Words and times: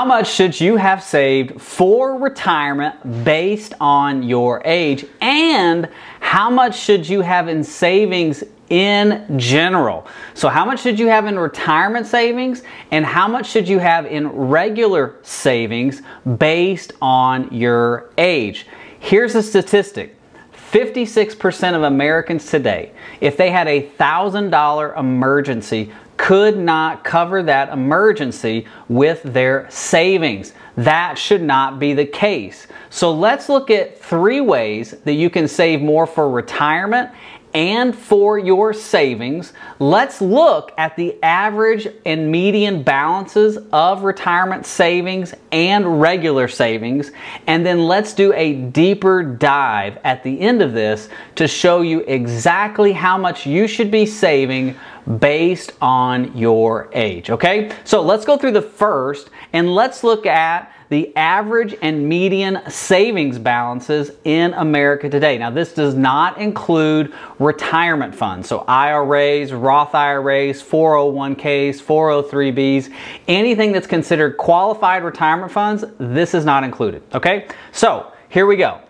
How 0.00 0.06
much 0.06 0.32
should 0.32 0.58
you 0.58 0.76
have 0.76 1.02
saved 1.02 1.60
for 1.60 2.16
retirement 2.16 3.22
based 3.22 3.74
on 3.82 4.22
your 4.22 4.62
age? 4.64 5.04
And 5.20 5.90
how 6.20 6.48
much 6.48 6.80
should 6.80 7.06
you 7.06 7.20
have 7.20 7.48
in 7.48 7.62
savings 7.62 8.42
in 8.70 9.38
general? 9.38 10.06
So, 10.32 10.48
how 10.48 10.64
much 10.64 10.80
should 10.80 10.98
you 10.98 11.08
have 11.08 11.26
in 11.26 11.38
retirement 11.38 12.06
savings? 12.06 12.62
And 12.90 13.04
how 13.04 13.28
much 13.28 13.50
should 13.50 13.68
you 13.68 13.78
have 13.78 14.06
in 14.06 14.26
regular 14.28 15.16
savings 15.20 16.00
based 16.38 16.94
on 17.02 17.52
your 17.52 18.10
age? 18.16 18.66
Here's 19.00 19.34
a 19.34 19.42
statistic 19.42 20.16
56% 20.72 21.74
of 21.74 21.82
Americans 21.82 22.46
today, 22.46 22.92
if 23.20 23.36
they 23.36 23.50
had 23.50 23.68
a 23.68 23.82
$1,000 23.98 24.98
emergency, 24.98 25.92
could 26.20 26.58
not 26.58 27.02
cover 27.02 27.42
that 27.42 27.70
emergency 27.70 28.66
with 28.88 29.22
their 29.22 29.66
savings. 29.70 30.52
That 30.76 31.16
should 31.16 31.40
not 31.42 31.78
be 31.78 31.94
the 31.94 32.04
case. 32.04 32.66
So 32.90 33.10
let's 33.10 33.48
look 33.48 33.70
at 33.70 33.98
three 33.98 34.42
ways 34.42 34.90
that 35.04 35.14
you 35.14 35.30
can 35.30 35.48
save 35.48 35.80
more 35.80 36.06
for 36.06 36.30
retirement 36.30 37.10
and 37.52 37.96
for 37.96 38.38
your 38.38 38.72
savings, 38.72 39.52
let's 39.80 40.20
look 40.20 40.72
at 40.78 40.96
the 40.96 41.20
average 41.22 41.88
and 42.06 42.30
median 42.30 42.82
balances 42.84 43.58
of 43.72 44.04
retirement 44.04 44.66
savings 44.66 45.34
and 45.50 46.00
regular 46.00 46.46
savings, 46.46 47.10
and 47.48 47.66
then 47.66 47.80
let's 47.86 48.14
do 48.14 48.32
a 48.34 48.52
deeper 48.52 49.24
dive 49.24 49.98
at 50.04 50.22
the 50.22 50.40
end 50.40 50.62
of 50.62 50.74
this 50.74 51.08
to 51.34 51.48
show 51.48 51.82
you 51.82 52.00
exactly 52.00 52.92
how 52.92 53.18
much 53.18 53.46
you 53.46 53.66
should 53.66 53.90
be 53.90 54.06
saving 54.06 54.76
based 55.18 55.72
on 55.80 56.36
your 56.36 56.90
age. 56.92 57.30
Okay, 57.30 57.70
so 57.84 58.02
let's 58.02 58.24
go 58.24 58.36
through 58.36 58.52
the 58.52 58.62
first 58.62 59.30
and 59.52 59.74
let's 59.74 60.04
look 60.04 60.26
at 60.26 60.72
the 60.90 61.16
average 61.16 61.76
and 61.82 62.08
median 62.08 62.60
savings 62.68 63.38
balances 63.38 64.10
in 64.24 64.52
America 64.54 65.08
today. 65.08 65.38
Now, 65.38 65.48
this 65.48 65.72
does 65.72 65.94
not 65.94 66.38
include 66.38 67.14
retirement 67.38 68.12
funds, 68.12 68.48
so 68.48 68.64
IRAs, 68.66 69.52
Roth 69.52 69.94
IRAs, 69.94 70.60
401ks, 70.60 71.80
403bs, 71.80 72.92
anything 73.28 73.70
that's 73.70 73.86
considered 73.86 74.36
qualified 74.36 75.04
retirement 75.04 75.52
funds, 75.52 75.84
this 75.98 76.34
is 76.34 76.44
not 76.44 76.64
included. 76.64 77.02
Okay, 77.14 77.46
so 77.70 78.12
here 78.28 78.46
we 78.46 78.56
go. 78.56 78.80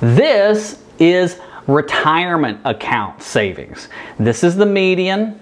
This 0.00 0.82
is 0.98 1.40
retirement 1.66 2.60
account 2.64 3.22
savings. 3.22 3.88
This 4.18 4.44
is 4.44 4.56
the 4.56 4.66
median. 4.66 5.40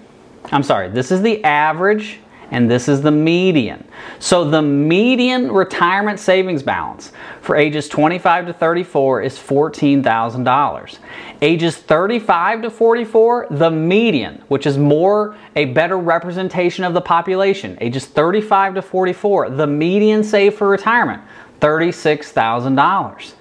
I'm 0.51 0.63
sorry, 0.63 0.89
this 0.89 1.11
is 1.11 1.21
the 1.21 1.43
average 1.43 2.19
and 2.51 2.69
this 2.69 2.87
is 2.87 3.01
the 3.01 3.11
median. 3.11 3.83
So 4.19 4.43
the 4.43 4.61
median 4.61 5.51
retirement 5.51 6.19
savings 6.19 6.61
balance 6.61 7.11
for 7.41 7.55
ages 7.55 7.87
25 7.87 8.47
to 8.47 8.53
34 8.53 9.21
is 9.21 9.39
$14,000. 9.39 10.97
Ages 11.41 11.77
35 11.77 12.61
to 12.63 12.69
44, 12.69 13.47
the 13.49 13.71
median, 13.71 14.43
which 14.49 14.65
is 14.65 14.77
more 14.77 15.35
a 15.55 15.65
better 15.65 15.97
representation 15.97 16.83
of 16.83 16.93
the 16.93 17.01
population, 17.01 17.77
ages 17.81 18.05
35 18.05 18.75
to 18.75 18.81
44, 18.81 19.49
the 19.51 19.67
median 19.67 20.23
saved 20.23 20.57
for 20.57 20.67
retirement, 20.67 21.21
$36,000. 21.61 23.33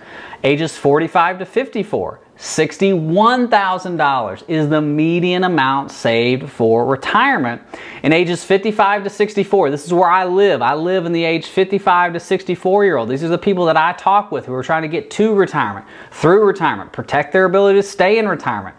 Ages 0.43 0.77
45 0.77 1.41
to 1.41 1.45
54, 1.45 2.21
$61,000 2.41 4.43
is 4.49 4.69
the 4.71 4.81
median 4.81 5.45
amount 5.45 5.91
saved 5.91 6.49
for 6.49 6.87
retirement. 6.87 7.61
In 8.03 8.15
ages 8.15 8.43
55 8.43 9.05
to 9.05 9.11
64, 9.11 9.69
this 9.69 9.85
is 9.85 9.93
where 9.93 10.09
I 10.09 10.25
live. 10.25 10.63
I 10.63 10.73
live 10.73 11.05
in 11.05 11.13
the 11.13 11.23
age 11.23 11.49
55 11.49 12.15
to 12.15 12.21
64 12.21 12.87
year 12.87 12.97
old. 12.97 13.11
These 13.11 13.23
are 13.23 13.29
the 13.29 13.37
people 13.37 13.67
that 13.67 13.77
I 13.77 13.93
talk 13.93 14.33
with 14.33 14.47
who 14.47 14.55
are 14.55 14.63
trying 14.63 14.81
to 14.83 14.89
get 14.89 15.11
to 15.11 15.35
retirement, 15.35 15.85
through 16.13 16.47
retirement, 16.47 16.93
protect 16.93 17.35
their 17.35 17.45
ability 17.45 17.79
to 17.79 17.83
stay 17.83 18.19
in 18.19 18.27
retirement. 18.27 18.75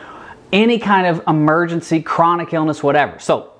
any 0.53 0.79
kind 0.79 1.07
of 1.07 1.21
emergency, 1.27 2.01
chronic 2.01 2.53
illness, 2.53 2.83
whatever. 2.83 3.19
So 3.19 3.52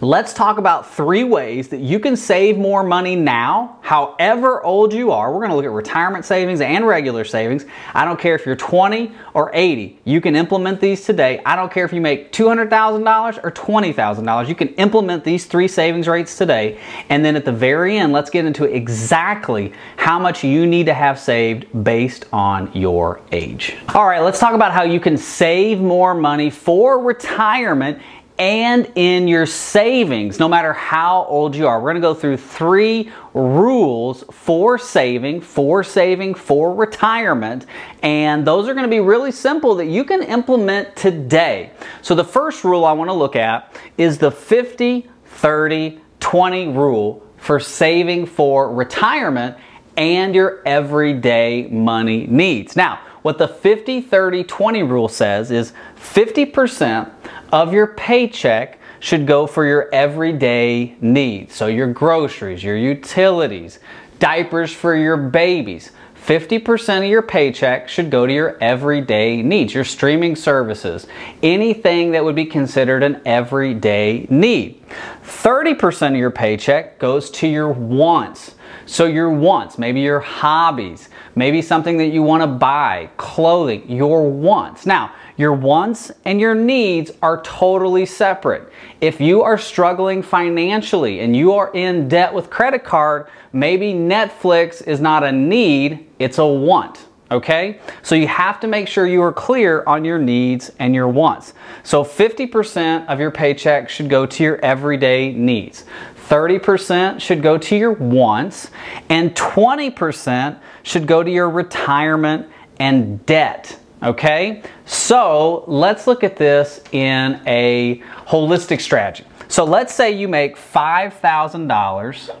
Let's 0.00 0.32
talk 0.32 0.58
about 0.58 0.92
three 0.94 1.22
ways 1.22 1.68
that 1.68 1.80
you 1.80 2.00
can 2.00 2.16
save 2.16 2.58
more 2.58 2.82
money 2.82 3.14
now, 3.14 3.78
however 3.82 4.60
old 4.64 4.92
you 4.92 5.12
are. 5.12 5.32
We're 5.32 5.40
going 5.40 5.50
to 5.50 5.56
look 5.56 5.64
at 5.64 5.70
retirement 5.70 6.24
savings 6.24 6.60
and 6.60 6.86
regular 6.86 7.24
savings. 7.24 7.66
I 7.94 8.04
don't 8.04 8.18
care 8.18 8.34
if 8.34 8.44
you're 8.44 8.56
20 8.56 9.12
or 9.34 9.50
80. 9.54 10.00
You 10.04 10.20
can 10.20 10.34
implement 10.34 10.80
these 10.80 11.04
today. 11.04 11.40
I 11.46 11.54
don't 11.54 11.70
care 11.70 11.84
if 11.84 11.92
you 11.92 12.00
make 12.00 12.32
$200,000 12.32 13.44
or 13.44 13.50
$20,000. 13.52 14.48
You 14.48 14.54
can 14.54 14.68
implement 14.74 15.22
these 15.22 15.46
three 15.46 15.68
savings 15.68 16.08
rates 16.08 16.36
today. 16.36 16.80
And 17.08 17.24
then 17.24 17.36
at 17.36 17.44
the 17.44 17.52
very 17.52 17.98
end, 17.98 18.12
let's 18.12 18.30
get 18.30 18.44
into 18.44 18.64
exactly 18.64 19.72
how 19.96 20.18
much 20.18 20.42
you 20.42 20.66
need 20.66 20.86
to 20.86 20.94
have 20.94 21.18
saved 21.18 21.84
based 21.84 22.24
on 22.32 22.72
your 22.74 23.20
age. 23.30 23.76
All 23.94 24.06
right, 24.06 24.20
let's 24.20 24.40
talk 24.40 24.54
about 24.54 24.72
how 24.72 24.82
you 24.82 24.98
can 24.98 25.16
save 25.16 25.80
more 25.80 26.14
money 26.14 26.50
for 26.50 26.98
retirement 26.98 28.02
and 28.38 28.90
in 28.94 29.28
your 29.28 29.46
savings, 29.46 30.38
no 30.38 30.48
matter 30.48 30.72
how 30.72 31.24
old 31.24 31.54
you 31.54 31.66
are. 31.66 31.78
We're 31.78 31.92
going 31.92 32.02
to 32.02 32.08
go 32.08 32.14
through 32.14 32.38
three 32.38 33.10
rules 33.34 34.24
for 34.30 34.78
saving, 34.78 35.42
for 35.42 35.84
saving, 35.84 36.34
for 36.34 36.74
retirement, 36.74 37.66
and 38.02 38.46
those 38.46 38.68
are 38.68 38.74
going 38.74 38.86
to 38.86 38.90
be 38.90 39.00
really 39.00 39.32
simple 39.32 39.74
that 39.76 39.86
you 39.86 40.04
can 40.04 40.22
implement 40.22 40.96
today. 40.96 41.70
So, 42.00 42.14
the 42.14 42.24
first 42.24 42.64
rule 42.64 42.84
I 42.84 42.92
want 42.92 43.08
to 43.08 43.14
look 43.14 43.36
at 43.36 43.76
is 43.98 44.18
the 44.18 44.30
50 44.30 45.08
30 45.24 46.00
20 46.20 46.68
rule 46.68 47.26
for 47.36 47.58
saving 47.58 48.26
for 48.26 48.72
retirement 48.72 49.56
and 49.96 50.34
your 50.34 50.62
everyday 50.64 51.66
money 51.66 52.26
needs. 52.26 52.76
Now, 52.76 53.00
what 53.22 53.38
the 53.38 53.48
50 53.48 54.00
30 54.00 54.44
20 54.44 54.82
rule 54.82 55.08
says 55.08 55.50
is 55.50 55.72
50% 55.96 57.10
of 57.52 57.72
your 57.72 57.86
paycheck 57.86 58.78
should 58.98 59.26
go 59.26 59.46
for 59.46 59.66
your 59.66 59.88
everyday 59.92 60.96
needs. 61.00 61.54
So, 61.54 61.66
your 61.66 61.92
groceries, 61.92 62.64
your 62.64 62.76
utilities, 62.76 63.78
diapers 64.18 64.72
for 64.72 64.96
your 64.96 65.16
babies. 65.16 65.90
50% 66.24 66.98
of 66.98 67.04
your 67.04 67.22
paycheck 67.22 67.88
should 67.88 68.08
go 68.08 68.26
to 68.26 68.32
your 68.32 68.56
everyday 68.60 69.42
needs, 69.42 69.74
your 69.74 69.84
streaming 69.84 70.36
services, 70.36 71.08
anything 71.42 72.12
that 72.12 72.24
would 72.24 72.36
be 72.36 72.44
considered 72.44 73.02
an 73.02 73.20
everyday 73.26 74.28
need. 74.30 74.80
30% 75.24 76.10
of 76.10 76.16
your 76.16 76.30
paycheck 76.30 77.00
goes 77.00 77.28
to 77.32 77.48
your 77.48 77.70
wants. 77.70 78.54
So, 78.86 79.06
your 79.06 79.30
wants, 79.30 79.78
maybe 79.78 80.00
your 80.00 80.20
hobbies, 80.20 81.08
maybe 81.34 81.62
something 81.62 81.98
that 81.98 82.08
you 82.08 82.22
want 82.22 82.42
to 82.42 82.46
buy, 82.46 83.10
clothing, 83.16 83.90
your 83.90 84.28
wants. 84.28 84.86
Now, 84.86 85.12
your 85.36 85.52
wants 85.52 86.12
and 86.24 86.40
your 86.40 86.54
needs 86.54 87.10
are 87.22 87.42
totally 87.42 88.06
separate. 88.06 88.70
If 89.00 89.20
you 89.20 89.42
are 89.42 89.58
struggling 89.58 90.22
financially 90.22 91.20
and 91.20 91.36
you 91.36 91.54
are 91.54 91.72
in 91.74 92.08
debt 92.08 92.32
with 92.32 92.50
credit 92.50 92.84
card, 92.84 93.28
maybe 93.52 93.92
Netflix 93.92 94.86
is 94.86 95.00
not 95.00 95.24
a 95.24 95.32
need, 95.32 96.06
it's 96.18 96.38
a 96.38 96.46
want. 96.46 97.06
Okay? 97.30 97.80
So 98.02 98.14
you 98.14 98.28
have 98.28 98.60
to 98.60 98.66
make 98.66 98.86
sure 98.88 99.06
you 99.06 99.22
are 99.22 99.32
clear 99.32 99.82
on 99.86 100.04
your 100.04 100.18
needs 100.18 100.70
and 100.78 100.94
your 100.94 101.08
wants. 101.08 101.54
So 101.82 102.04
50% 102.04 103.06
of 103.06 103.18
your 103.18 103.30
paycheck 103.30 103.88
should 103.88 104.10
go 104.10 104.26
to 104.26 104.42
your 104.42 104.58
everyday 104.58 105.32
needs. 105.32 105.86
30% 106.32 107.20
should 107.20 107.42
go 107.42 107.58
to 107.58 107.76
your 107.76 107.92
wants, 107.92 108.70
and 109.10 109.34
20% 109.34 110.58
should 110.82 111.06
go 111.06 111.22
to 111.22 111.30
your 111.30 111.50
retirement 111.50 112.48
and 112.80 113.24
debt. 113.26 113.78
Okay? 114.02 114.62
So 114.86 115.62
let's 115.66 116.06
look 116.06 116.24
at 116.24 116.36
this 116.36 116.80
in 116.90 117.38
a 117.46 118.02
holistic 118.26 118.80
strategy. 118.80 119.26
So 119.48 119.64
let's 119.64 119.92
say 119.92 120.12
you 120.12 120.26
make 120.26 120.56
$5,000 120.56 122.36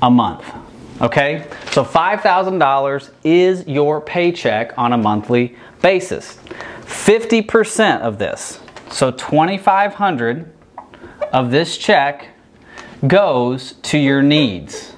a 0.00 0.10
month. 0.10 0.44
Okay? 1.00 1.48
So 1.72 1.84
$5,000 1.84 3.10
is 3.24 3.66
your 3.66 4.00
paycheck 4.00 4.78
on 4.78 4.92
a 4.92 4.96
monthly 4.96 5.56
basis. 5.80 6.38
50% 6.82 8.02
of 8.02 8.18
this, 8.20 8.60
so 8.92 9.10
2500 9.10 10.61
of 11.32 11.50
this 11.50 11.76
check 11.76 12.28
goes 13.06 13.72
to 13.82 13.98
your 13.98 14.22
needs. 14.22 14.92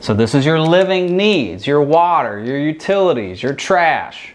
So 0.00 0.12
this 0.14 0.34
is 0.34 0.44
your 0.44 0.60
living 0.60 1.16
needs, 1.16 1.66
your 1.66 1.82
water, 1.82 2.42
your 2.42 2.58
utilities, 2.58 3.42
your 3.42 3.54
trash, 3.54 4.34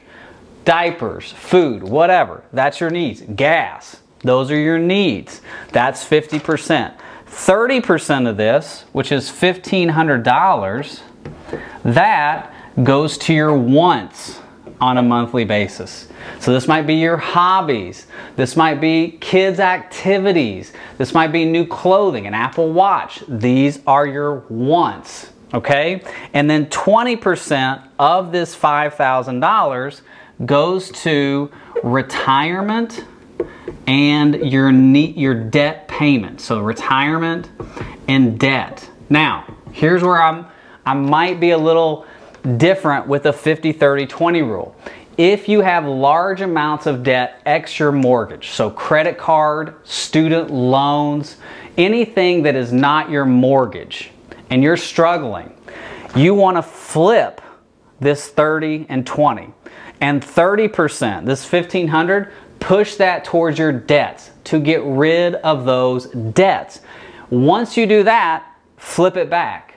diapers, 0.66 1.32
food, 1.32 1.84
whatever. 1.84 2.44
That's 2.54 2.80
your 2.80 2.90
needs. 2.90 3.22
Gas. 3.22 3.98
Those 4.22 4.50
are 4.52 4.58
your 4.58 4.80
needs. 4.80 5.42
That's 5.72 6.04
50%. 6.04 6.96
30% 7.28 8.30
of 8.30 8.38
this, 8.38 8.86
which 8.92 9.12
is 9.12 9.30
$1,500, 9.30 11.02
that 11.84 12.54
goes 12.84 13.18
to 13.20 13.34
your 13.34 13.54
wants 13.56 14.40
on 14.82 14.98
a 14.98 15.04
monthly 15.04 15.44
basis. 15.44 16.08
So 16.40 16.54
this 16.54 16.68
might 16.68 16.84
be 16.84 16.96
your 16.96 17.18
hobbies. 17.18 18.08
This 18.36 18.56
might 18.56 18.76
be 18.76 19.18
kids' 19.20 19.60
activities. 19.60 20.74
This 20.98 21.14
might 21.14 21.32
be 21.32 21.46
new 21.46 21.66
clothing, 21.66 22.28
an 22.28 22.34
Apple 22.34 22.72
Watch. 22.72 23.24
These 23.28 23.80
are 23.86 24.08
your 24.08 24.44
wants, 24.50 25.32
okay? 25.54 26.04
And 26.34 26.50
then 26.50 26.68
20% 26.68 27.88
of 28.00 28.32
this 28.32 28.56
$5,000 28.56 30.02
goes 30.46 30.92
to 30.92 31.52
retirement 31.84 33.04
and 33.88 34.36
your 34.52 34.72
your 34.72 35.34
debt 35.34 35.88
payment. 35.88 36.42
So 36.42 36.60
retirement 36.60 37.50
and 38.08 38.40
debt. 38.40 38.90
Now, 39.10 39.46
here's 39.72 40.04
where 40.04 40.22
I'm 40.22 40.46
I 40.86 40.94
might 40.94 41.40
be 41.40 41.52
a 41.52 41.58
little 41.58 42.06
different 42.58 43.08
with 43.08 43.24
the 43.24 43.34
50 43.34 43.72
30 43.74 44.06
20 44.06 44.42
rule. 44.42 44.76
If 45.18 45.50
you 45.50 45.62
have 45.62 45.86
large 45.86 46.40
amounts 46.40 46.86
of 46.86 47.04
debt 47.04 47.42
ex 47.46 47.78
your 47.78 47.92
mortgage, 47.92 48.52
so 48.52 48.70
credit 48.70 49.18
card, 49.18 49.76
student 49.86 50.50
loans, 50.50 51.38
anything 51.78 52.44
that 52.44 52.56
is 52.56 52.72
not 52.72 53.10
your 53.10 53.26
mortgage, 53.26 54.12
and 54.50 54.64
you're 54.64 54.78
struggling, 54.78 55.54
you 56.16 56.34
want 56.34 56.58
to 56.58 56.62
flip 56.62 57.42
this 58.00 58.30
30 58.30 58.86
and 58.90 59.06
20. 59.06 59.54
And 60.02 60.22
30%, 60.22 61.26
this 61.26 61.52
1500, 61.52 62.32
push 62.60 62.96
that 62.96 63.26
towards 63.26 63.60
your 63.60 63.72
debts 63.72 64.32
to 64.46 64.60
get 64.60 64.82
rid 64.84 65.36
of 65.36 65.66
those 65.66 66.08
debts. 66.08 66.80
Once 67.30 67.76
you 67.76 67.86
do 67.86 68.04
that, 68.04 68.46
flip 68.78 69.18
it 69.18 69.30
back. 69.30 69.69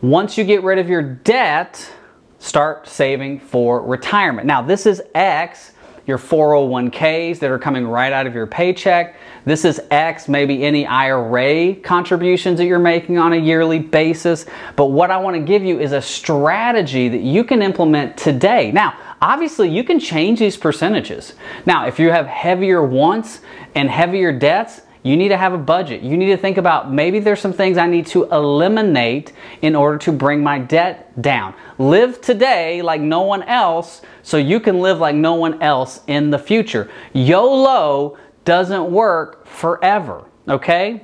Once 0.00 0.38
you 0.38 0.44
get 0.44 0.62
rid 0.62 0.78
of 0.78 0.88
your 0.88 1.02
debt, 1.02 1.90
start 2.38 2.86
saving 2.86 3.40
for 3.40 3.82
retirement. 3.82 4.46
Now, 4.46 4.62
this 4.62 4.86
is 4.86 5.02
X, 5.12 5.72
your 6.06 6.18
401ks 6.18 7.40
that 7.40 7.50
are 7.50 7.58
coming 7.58 7.84
right 7.84 8.12
out 8.12 8.24
of 8.24 8.32
your 8.32 8.46
paycheck. 8.46 9.16
This 9.44 9.64
is 9.64 9.80
X, 9.90 10.28
maybe 10.28 10.62
any 10.62 10.86
IRA 10.86 11.74
contributions 11.74 12.58
that 12.58 12.66
you're 12.66 12.78
making 12.78 13.18
on 13.18 13.32
a 13.32 13.36
yearly 13.36 13.80
basis. 13.80 14.46
But 14.76 14.86
what 14.86 15.10
I 15.10 15.18
want 15.18 15.34
to 15.34 15.42
give 15.42 15.64
you 15.64 15.80
is 15.80 15.90
a 15.90 16.00
strategy 16.00 17.08
that 17.08 17.20
you 17.20 17.42
can 17.42 17.60
implement 17.60 18.16
today. 18.16 18.70
Now, 18.70 18.96
obviously, 19.20 19.68
you 19.68 19.82
can 19.82 19.98
change 19.98 20.38
these 20.38 20.56
percentages. 20.56 21.34
Now, 21.66 21.88
if 21.88 21.98
you 21.98 22.10
have 22.10 22.26
heavier 22.26 22.84
wants 22.84 23.40
and 23.74 23.90
heavier 23.90 24.32
debts, 24.32 24.82
you 25.08 25.16
need 25.16 25.28
to 25.28 25.36
have 25.36 25.52
a 25.52 25.58
budget. 25.58 26.02
You 26.02 26.16
need 26.16 26.26
to 26.26 26.36
think 26.36 26.58
about 26.58 26.92
maybe 26.92 27.18
there's 27.18 27.40
some 27.40 27.52
things 27.52 27.78
I 27.78 27.86
need 27.86 28.06
to 28.08 28.24
eliminate 28.24 29.32
in 29.62 29.74
order 29.74 29.98
to 29.98 30.12
bring 30.12 30.42
my 30.42 30.58
debt 30.58 31.20
down. 31.22 31.54
Live 31.78 32.20
today 32.20 32.82
like 32.82 33.00
no 33.00 33.22
one 33.22 33.42
else 33.44 34.02
so 34.22 34.36
you 34.36 34.60
can 34.60 34.80
live 34.80 34.98
like 34.98 35.14
no 35.14 35.34
one 35.34 35.62
else 35.62 36.00
in 36.06 36.30
the 36.30 36.38
future. 36.38 36.90
YOLO 37.12 38.18
doesn't 38.44 38.90
work 38.90 39.46
forever, 39.46 40.24
okay? 40.48 41.02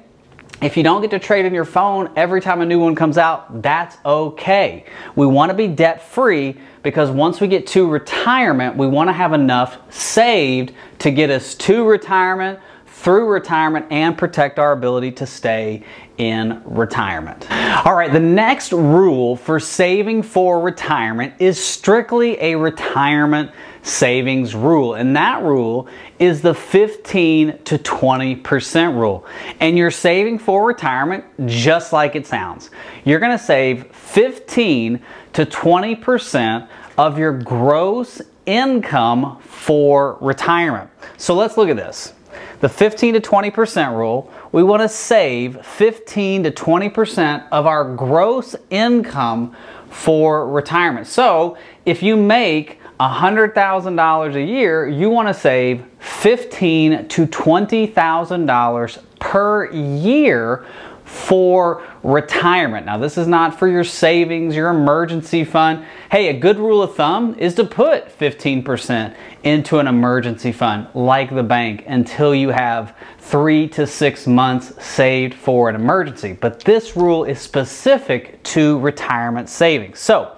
If 0.62 0.76
you 0.76 0.82
don't 0.82 1.02
get 1.02 1.10
to 1.10 1.18
trade 1.18 1.44
in 1.44 1.52
your 1.52 1.64
phone 1.64 2.10
every 2.16 2.40
time 2.40 2.60
a 2.60 2.66
new 2.66 2.80
one 2.80 2.94
comes 2.94 3.18
out, 3.18 3.60
that's 3.60 3.96
okay. 4.04 4.84
We 5.14 5.26
want 5.26 5.50
to 5.50 5.54
be 5.54 5.66
debt 5.66 6.02
free 6.02 6.56
because 6.82 7.10
once 7.10 7.40
we 7.40 7.48
get 7.48 7.66
to 7.68 7.86
retirement, 7.86 8.76
we 8.76 8.86
want 8.86 9.08
to 9.08 9.12
have 9.12 9.32
enough 9.32 9.78
saved 9.92 10.72
to 11.00 11.10
get 11.10 11.30
us 11.30 11.54
to 11.56 11.84
retirement 11.86 12.60
through 13.04 13.28
retirement 13.28 13.84
and 13.90 14.16
protect 14.16 14.58
our 14.58 14.72
ability 14.72 15.12
to 15.12 15.26
stay 15.26 15.82
in 16.16 16.62
retirement. 16.64 17.46
All 17.84 17.94
right, 17.94 18.10
the 18.10 18.18
next 18.18 18.72
rule 18.72 19.36
for 19.36 19.60
saving 19.60 20.22
for 20.22 20.62
retirement 20.62 21.34
is 21.38 21.62
strictly 21.62 22.40
a 22.40 22.54
retirement 22.54 23.50
savings 23.82 24.54
rule. 24.54 24.94
And 24.94 25.14
that 25.16 25.42
rule 25.42 25.86
is 26.18 26.40
the 26.40 26.54
15 26.54 27.58
to 27.64 27.76
20% 27.76 28.98
rule. 28.98 29.26
And 29.60 29.76
you're 29.76 29.90
saving 29.90 30.38
for 30.38 30.66
retirement 30.66 31.24
just 31.44 31.92
like 31.92 32.16
it 32.16 32.26
sounds. 32.26 32.70
You're 33.04 33.20
going 33.20 33.36
to 33.36 33.44
save 33.44 33.94
15 33.94 34.98
to 35.34 35.44
20% 35.44 36.68
of 36.96 37.18
your 37.18 37.34
gross 37.34 38.22
income 38.46 39.40
for 39.42 40.16
retirement. 40.22 40.88
So 41.18 41.34
let's 41.34 41.58
look 41.58 41.68
at 41.68 41.76
this 41.76 42.14
the 42.64 42.68
15 42.70 43.12
to 43.12 43.20
20% 43.20 43.94
rule, 43.94 44.32
we 44.52 44.62
want 44.62 44.80
to 44.80 44.88
save 44.88 45.62
15 45.66 46.44
to 46.44 46.50
20% 46.50 47.46
of 47.52 47.66
our 47.66 47.94
gross 47.94 48.56
income 48.70 49.54
for 49.90 50.48
retirement. 50.48 51.06
So 51.06 51.58
if 51.84 52.02
you 52.02 52.16
make 52.16 52.80
$100,000 52.98 54.34
a 54.34 54.42
year, 54.42 54.88
you 54.88 55.10
want 55.10 55.28
to 55.28 55.34
save 55.34 55.84
15 55.98 57.06
to 57.06 57.26
$20,000 57.26 58.98
per 59.18 59.70
year 59.70 60.64
for 61.14 61.82
retirement. 62.02 62.84
Now, 62.84 62.98
this 62.98 63.16
is 63.16 63.28
not 63.28 63.56
for 63.56 63.68
your 63.68 63.84
savings, 63.84 64.56
your 64.56 64.68
emergency 64.68 65.44
fund. 65.44 65.86
Hey, 66.10 66.28
a 66.28 66.38
good 66.38 66.58
rule 66.58 66.82
of 66.82 66.96
thumb 66.96 67.36
is 67.38 67.54
to 67.54 67.64
put 67.64 68.18
15% 68.18 69.14
into 69.44 69.78
an 69.78 69.86
emergency 69.86 70.50
fund 70.50 70.88
like 70.92 71.32
the 71.32 71.42
bank 71.42 71.84
until 71.86 72.34
you 72.34 72.48
have 72.48 72.96
three 73.18 73.68
to 73.68 73.86
six 73.86 74.26
months 74.26 74.84
saved 74.84 75.34
for 75.34 75.68
an 75.68 75.76
emergency. 75.76 76.32
But 76.32 76.60
this 76.60 76.96
rule 76.96 77.24
is 77.24 77.40
specific 77.40 78.42
to 78.42 78.78
retirement 78.80 79.48
savings. 79.48 80.00
So, 80.00 80.36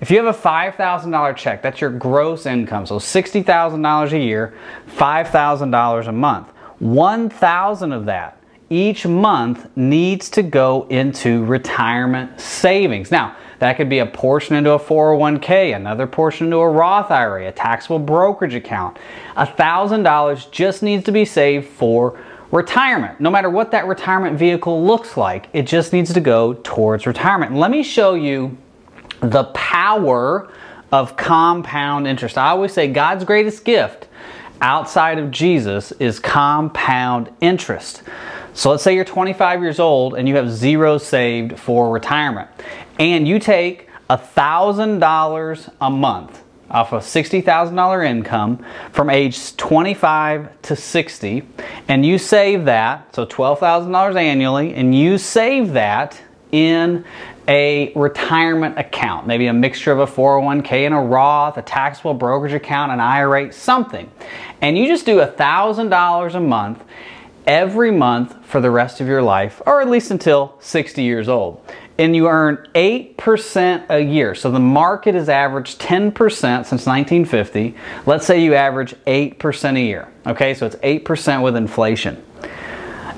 if 0.00 0.10
you 0.10 0.24
have 0.24 0.34
a 0.34 0.38
$5,000 0.38 1.36
check, 1.36 1.60
that's 1.60 1.80
your 1.80 1.90
gross 1.90 2.46
income, 2.46 2.86
so 2.86 2.98
$60,000 2.98 4.12
a 4.12 4.18
year, 4.18 4.54
$5,000 4.96 6.06
a 6.06 6.12
month. 6.12 6.52
1,000 6.78 7.92
of 7.92 8.04
that 8.06 8.38
each 8.74 9.06
month 9.06 9.68
needs 9.76 10.28
to 10.30 10.42
go 10.42 10.86
into 10.90 11.44
retirement 11.44 12.40
savings. 12.40 13.12
Now, 13.12 13.36
that 13.60 13.76
could 13.76 13.88
be 13.88 14.00
a 14.00 14.06
portion 14.06 14.56
into 14.56 14.72
a 14.72 14.78
401k, 14.78 15.76
another 15.76 16.08
portion 16.08 16.48
into 16.48 16.56
a 16.56 16.68
Roth 16.68 17.10
IRA, 17.10 17.48
a 17.48 17.52
taxable 17.52 18.00
brokerage 18.00 18.54
account. 18.54 18.98
$1,000 19.36 20.50
just 20.50 20.82
needs 20.82 21.04
to 21.04 21.12
be 21.12 21.24
saved 21.24 21.68
for 21.68 22.18
retirement. 22.50 23.20
No 23.20 23.30
matter 23.30 23.48
what 23.48 23.70
that 23.70 23.86
retirement 23.86 24.36
vehicle 24.36 24.84
looks 24.84 25.16
like, 25.16 25.48
it 25.52 25.68
just 25.68 25.92
needs 25.92 26.12
to 26.12 26.20
go 26.20 26.54
towards 26.54 27.06
retirement. 27.06 27.54
Let 27.54 27.70
me 27.70 27.84
show 27.84 28.14
you 28.14 28.58
the 29.20 29.44
power 29.54 30.50
of 30.90 31.16
compound 31.16 32.08
interest. 32.08 32.36
I 32.36 32.48
always 32.48 32.72
say 32.72 32.88
God's 32.88 33.24
greatest 33.24 33.64
gift 33.64 34.08
outside 34.60 35.18
of 35.18 35.30
Jesus 35.30 35.92
is 35.92 36.18
compound 36.18 37.30
interest. 37.40 38.02
So 38.56 38.70
let's 38.70 38.84
say 38.84 38.94
you're 38.94 39.04
25 39.04 39.62
years 39.62 39.80
old 39.80 40.14
and 40.14 40.28
you 40.28 40.36
have 40.36 40.48
zero 40.48 40.96
saved 40.96 41.58
for 41.58 41.90
retirement, 41.90 42.48
and 43.00 43.26
you 43.26 43.40
take 43.40 43.88
$1,000 44.08 45.72
a 45.80 45.90
month 45.90 46.44
off 46.70 46.92
a 46.92 46.98
$60,000 46.98 48.06
income 48.06 48.64
from 48.92 49.10
age 49.10 49.56
25 49.56 50.62
to 50.62 50.76
60, 50.76 51.42
and 51.88 52.06
you 52.06 52.16
save 52.16 52.64
that, 52.66 53.12
so 53.14 53.26
$12,000 53.26 54.16
annually, 54.16 54.72
and 54.74 54.94
you 54.94 55.18
save 55.18 55.72
that 55.72 56.20
in 56.52 57.04
a 57.48 57.92
retirement 57.94 58.78
account, 58.78 59.26
maybe 59.26 59.48
a 59.48 59.52
mixture 59.52 59.90
of 59.90 59.98
a 59.98 60.06
401k 60.06 60.86
and 60.86 60.94
a 60.94 60.98
Roth, 60.98 61.58
a 61.58 61.62
taxable 61.62 62.14
brokerage 62.14 62.52
account, 62.52 62.92
an 62.92 63.00
IRA, 63.00 63.52
something. 63.52 64.10
And 64.60 64.78
you 64.78 64.86
just 64.86 65.04
do 65.04 65.18
$1,000 65.18 66.34
a 66.34 66.40
month 66.40 66.84
every 67.46 67.90
month 67.90 68.44
for 68.44 68.60
the 68.60 68.70
rest 68.70 69.00
of 69.00 69.06
your 69.06 69.22
life, 69.22 69.60
or 69.66 69.80
at 69.80 69.88
least 69.88 70.10
until 70.10 70.54
60 70.60 71.02
years 71.02 71.28
old. 71.28 71.64
And 71.98 72.16
you 72.16 72.28
earn 72.28 72.66
8% 72.74 73.84
a 73.88 74.00
year. 74.00 74.34
So 74.34 74.50
the 74.50 74.58
market 74.58 75.14
has 75.14 75.28
averaged 75.28 75.80
10% 75.80 76.12
since 76.16 76.86
1950. 76.86 77.74
Let's 78.06 78.26
say 78.26 78.42
you 78.42 78.54
average 78.54 78.94
8% 79.06 79.76
a 79.76 79.80
year. 79.80 80.08
Okay, 80.26 80.54
so 80.54 80.66
it's 80.66 80.76
8% 80.76 81.42
with 81.42 81.56
inflation. 81.56 82.22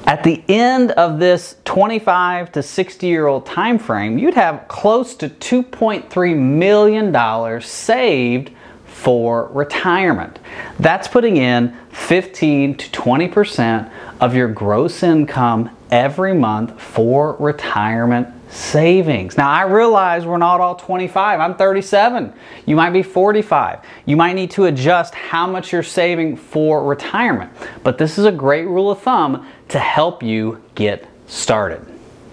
At 0.06 0.22
the 0.22 0.44
end 0.48 0.92
of 0.92 1.18
this 1.18 1.56
25 1.64 2.52
to 2.52 2.62
60 2.62 3.06
year 3.08 3.26
old 3.26 3.44
time 3.44 3.76
frame, 3.76 4.18
you'd 4.18 4.34
have 4.34 4.68
close 4.68 5.16
to 5.16 5.28
$2.3 5.28 6.36
million 6.38 7.60
saved 7.60 8.50
for 8.96 9.48
retirement. 9.52 10.38
That's 10.80 11.06
putting 11.06 11.36
in 11.36 11.76
15 11.90 12.76
to 12.76 12.90
20% 12.90 13.90
of 14.20 14.34
your 14.34 14.48
gross 14.48 15.02
income 15.02 15.70
every 15.90 16.34
month 16.34 16.80
for 16.80 17.34
retirement 17.34 18.28
savings. 18.50 19.36
Now, 19.36 19.50
I 19.50 19.62
realize 19.62 20.24
we're 20.24 20.38
not 20.38 20.60
all 20.60 20.74
25. 20.74 21.40
I'm 21.40 21.56
37. 21.56 22.32
You 22.64 22.74
might 22.74 22.90
be 22.90 23.02
45. 23.02 23.80
You 24.06 24.16
might 24.16 24.32
need 24.32 24.50
to 24.52 24.64
adjust 24.64 25.14
how 25.14 25.46
much 25.46 25.72
you're 25.72 25.82
saving 25.82 26.36
for 26.36 26.82
retirement. 26.82 27.52
But 27.84 27.98
this 27.98 28.18
is 28.18 28.24
a 28.24 28.32
great 28.32 28.66
rule 28.66 28.90
of 28.90 29.00
thumb 29.00 29.46
to 29.68 29.78
help 29.78 30.22
you 30.22 30.62
get 30.74 31.06
started. 31.26 31.86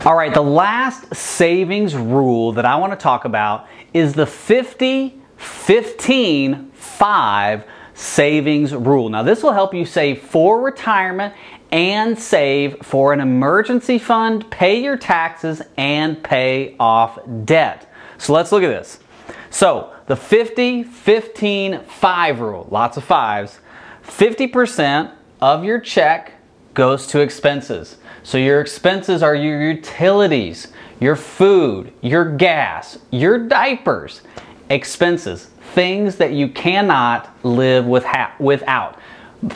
All 0.06 0.16
right, 0.16 0.34
the 0.34 0.42
last 0.42 1.14
savings 1.14 1.96
rule 1.96 2.54
that 2.54 2.66
I 2.66 2.78
want 2.78 2.94
to 2.94 2.98
talk 2.98 3.26
about 3.26 3.68
is 3.94 4.14
the 4.14 4.26
50 4.26 5.20
15 5.38 6.72
5 6.74 7.64
savings 7.94 8.74
rule. 8.74 9.10
Now, 9.10 9.24
this 9.24 9.44
will 9.44 9.52
help 9.52 9.74
you 9.74 9.86
save 9.86 10.22
for 10.22 10.62
retirement 10.62 11.34
and 11.72 12.18
save 12.18 12.78
for 12.84 13.14
an 13.14 13.20
emergency 13.20 13.98
fund, 13.98 14.50
pay 14.52 14.82
your 14.82 14.98
taxes, 14.98 15.62
and 15.78 16.24
pay 16.24 16.76
off 16.80 17.18
debt. 17.46 17.90
So, 18.18 18.34
let's 18.34 18.52
look 18.52 18.64
at 18.64 18.68
this. 18.68 19.00
So, 19.50 19.94
the 20.08 20.16
50 20.16 20.84
15 20.84 21.84
5 21.84 22.40
rule, 22.40 22.68
lots 22.70 22.98
of 22.98 23.04
fives, 23.04 23.60
50% 24.04 25.12
of 25.42 25.64
your 25.64 25.80
check 25.80 26.34
goes 26.74 27.08
to 27.08 27.20
expenses. 27.22 27.98
So, 28.24 28.38
your 28.38 28.62
expenses 28.62 29.24
are 29.24 29.36
your 29.36 29.62
utilities, 29.62 30.72
your 31.00 31.16
food, 31.16 31.94
your 32.02 32.26
gas, 32.36 33.00
your 33.12 33.38
diapers 33.38 34.22
expenses, 34.74 35.46
things 35.74 36.18
that 36.18 36.34
you 36.34 36.50
cannot 36.50 37.30
live 37.46 37.86
with 37.86 38.04
ha- 38.04 38.34
without. 38.40 39.00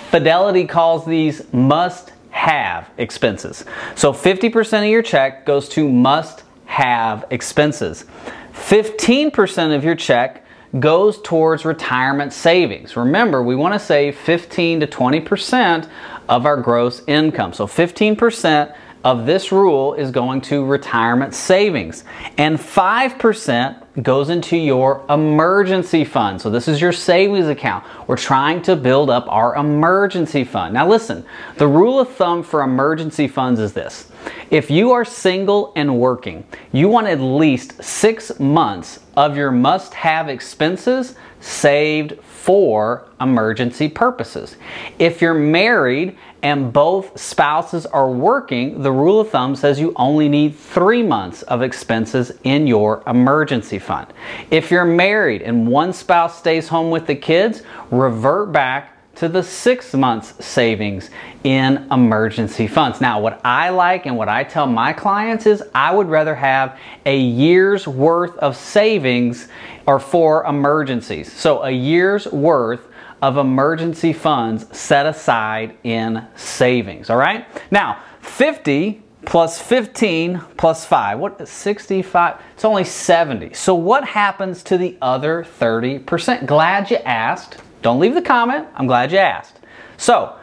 Fidelity 0.09 0.65
calls 0.65 1.05
these 1.05 1.51
must 1.53 2.11
have 2.29 2.89
expenses. 2.97 3.65
So 3.95 4.13
50% 4.13 4.83
of 4.83 4.89
your 4.89 5.01
check 5.01 5.45
goes 5.45 5.67
to 5.69 5.89
must 5.89 6.43
have 6.65 7.25
expenses. 7.31 8.05
15% 8.53 9.75
of 9.75 9.83
your 9.83 9.95
check 9.95 10.45
goes 10.79 11.21
towards 11.21 11.65
retirement 11.65 12.33
savings. 12.33 12.95
Remember, 12.95 13.41
we 13.41 13.55
want 13.55 13.73
to 13.73 13.79
save 13.79 14.17
15 14.17 14.81
to 14.81 14.87
20% 14.87 15.89
of 16.27 16.45
our 16.45 16.57
gross 16.57 17.01
income. 17.07 17.53
So 17.53 17.65
15% 17.65 18.75
of 19.07 19.25
this 19.25 19.53
rule 19.53 19.93
is 19.93 20.11
going 20.11 20.41
to 20.41 20.65
retirement 20.65 21.33
savings, 21.33 22.03
and 22.37 22.57
5% 22.57 24.03
goes 24.03 24.29
into 24.29 24.57
your 24.57 25.05
emergency 25.09 26.03
fund. 26.03 26.41
So, 26.41 26.49
this 26.49 26.67
is 26.67 26.81
your 26.81 26.91
savings 26.91 27.47
account. 27.47 27.85
We're 28.07 28.17
trying 28.17 28.61
to 28.63 28.75
build 28.75 29.09
up 29.09 29.25
our 29.29 29.55
emergency 29.55 30.43
fund. 30.43 30.73
Now, 30.73 30.85
listen, 30.89 31.23
the 31.55 31.69
rule 31.69 32.01
of 32.01 32.13
thumb 32.15 32.43
for 32.43 32.63
emergency 32.63 33.29
funds 33.29 33.61
is 33.61 33.71
this 33.71 34.11
if 34.49 34.69
you 34.71 34.91
are 34.91 35.05
single 35.05 35.73
and 35.75 35.99
working, 35.99 36.45
you 36.71 36.87
want 36.87 37.07
at 37.07 37.19
least 37.19 37.83
six 37.83 38.39
months 38.39 38.99
of 39.15 39.35
your 39.35 39.51
must 39.51 39.93
have 39.93 40.29
expenses 40.29 41.15
saved 41.39 42.19
for 42.23 43.07
emergency 43.21 43.87
purposes. 43.87 44.57
If 44.99 45.21
you're 45.21 45.33
married 45.33 46.17
and 46.43 46.71
both 46.71 47.19
spouses 47.19 47.85
are 47.85 48.09
working, 48.09 48.81
the 48.81 48.91
rule 48.91 49.19
of 49.19 49.29
thumb 49.29 49.55
says 49.55 49.79
you 49.79 49.93
only 49.95 50.29
need 50.29 50.55
three 50.55 51.03
months 51.03 51.41
of 51.43 51.61
expenses 51.61 52.31
in 52.43 52.67
your 52.67 53.03
emergency 53.07 53.79
fund. 53.79 54.07
If 54.51 54.71
you're 54.71 54.85
married 54.85 55.41
and 55.41 55.67
one 55.67 55.93
spouse 55.93 56.37
stays 56.37 56.67
home 56.67 56.91
with 56.91 57.07
the 57.07 57.15
kids, 57.15 57.63
revert 57.91 58.51
back 58.51 58.96
to 59.17 59.27
the 59.27 59.43
six 59.43 59.93
months 59.93 60.45
savings 60.45 61.09
in 61.43 61.87
emergency 61.91 62.67
funds. 62.67 63.01
Now, 63.01 63.19
what 63.19 63.41
I 63.43 63.69
like 63.69 64.05
and 64.05 64.15
what 64.15 64.29
I 64.29 64.43
tell 64.43 64.67
my 64.67 64.93
clients 64.93 65.45
is 65.45 65.63
I 65.73 65.93
would 65.93 66.07
rather 66.07 66.35
have 66.35 66.79
a 67.05 67.17
year's 67.17 67.87
worth 67.87 68.37
of 68.37 68.55
savings 68.55 69.47
or 69.85 69.99
for 69.99 70.45
emergencies. 70.45 71.31
So, 71.31 71.63
a 71.63 71.71
year's 71.71 72.27
worth 72.27 72.87
of 73.21 73.37
emergency 73.37 74.13
funds 74.13 74.65
set 74.77 75.05
aside 75.05 75.75
in 75.83 76.25
savings. 76.35 77.09
All 77.09 77.17
right? 77.17 77.47
Now, 77.71 77.99
50 78.21 79.01
plus 79.25 79.59
15 79.59 80.41
plus 80.57 80.85
5. 80.85 81.19
What 81.19 81.47
65? 81.47 82.41
It's 82.53 82.63
only 82.63 82.83
70. 82.83 83.53
So 83.53 83.75
what 83.75 84.05
happens 84.05 84.63
to 84.63 84.77
the 84.77 84.97
other 85.01 85.45
30%? 85.59 86.45
Glad 86.45 86.91
you 86.91 86.97
asked. 86.97 87.57
Don't 87.81 87.99
leave 87.99 88.13
the 88.13 88.21
comment. 88.21 88.67
I'm 88.75 88.87
glad 88.87 89.11
you 89.11 89.17
asked. 89.17 89.59
So, 89.97 90.35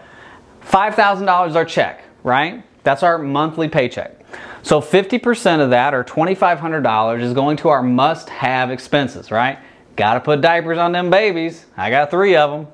$5,000 0.66 1.54
our 1.54 1.64
check, 1.64 2.04
right? 2.22 2.64
That's 2.82 3.02
our 3.02 3.18
monthly 3.18 3.68
paycheck. 3.68 4.20
So 4.62 4.80
50% 4.80 5.60
of 5.60 5.70
that, 5.70 5.94
or 5.94 6.02
$2,500, 6.04 7.20
is 7.20 7.34
going 7.34 7.56
to 7.58 7.68
our 7.68 7.82
must 7.82 8.30
have 8.30 8.70
expenses, 8.70 9.30
right? 9.30 9.58
Got 9.96 10.14
to 10.14 10.20
put 10.20 10.40
diapers 10.40 10.78
on 10.78 10.92
them 10.92 11.10
babies. 11.10 11.66
I 11.76 11.90
got 11.90 12.10
three 12.10 12.34
of 12.36 12.50
them. 12.50 12.72